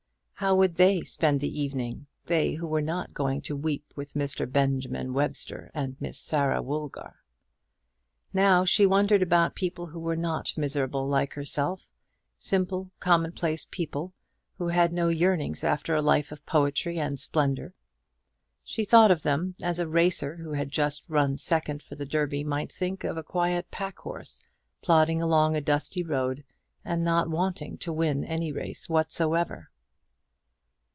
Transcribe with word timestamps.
How 0.43 0.55
would 0.55 0.77
they 0.77 1.03
spend 1.03 1.39
the 1.39 1.61
evening, 1.61 2.07
they 2.25 2.53
who 2.55 2.65
were 2.65 2.81
not 2.81 3.13
going 3.13 3.41
to 3.41 3.55
weep 3.55 3.93
with 3.95 4.15
Mr. 4.15 4.51
Benjamin 4.51 5.13
Webster, 5.13 5.69
or 5.75 5.89
Miss 5.99 6.17
Sarah 6.19 6.63
Woolgar? 6.63 7.13
Now 8.33 8.65
she 8.65 8.87
wondered 8.87 9.21
about 9.21 9.53
people 9.53 9.85
who 9.85 9.99
were 9.99 10.15
not 10.15 10.53
miserable 10.57 11.07
like 11.07 11.33
herself 11.35 11.85
simple 12.39 12.89
commonplace 12.99 13.67
people, 13.69 14.15
who 14.57 14.69
had 14.69 14.91
no 14.91 15.09
yearnings 15.09 15.63
after 15.63 15.93
a 15.93 16.01
life 16.01 16.31
of 16.31 16.43
poetry 16.47 16.97
and 16.97 17.19
splendour. 17.19 17.75
She 18.63 18.83
thought 18.83 19.11
of 19.11 19.21
them 19.21 19.53
as 19.61 19.77
a 19.77 19.87
racer, 19.87 20.37
who 20.37 20.53
had 20.53 20.71
just 20.71 21.07
run 21.07 21.37
second 21.37 21.83
for 21.83 21.93
the 21.93 22.03
Derby, 22.07 22.43
might 22.43 22.71
think 22.71 23.03
of 23.03 23.15
a 23.15 23.21
quiet 23.23 23.69
pack 23.69 23.99
horse 23.99 24.43
plodding 24.81 25.21
along 25.21 25.55
a 25.55 25.61
dusty 25.61 26.01
road 26.01 26.43
and 26.83 27.03
not 27.03 27.29
wanting 27.29 27.77
to 27.77 27.93
win 27.93 28.23
any 28.25 28.51
race 28.51 28.89
whatsoever. 28.89 29.67